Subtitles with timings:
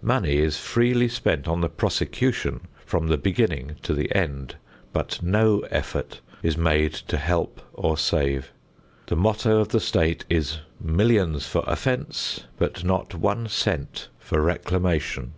[0.00, 4.56] Money is freely spent on the prosecution from the beginning to the end,
[4.94, 8.50] but no effort is made to help or save.
[9.08, 15.34] The motto of the state is: "Millions for offense, but not one cent for reclamation."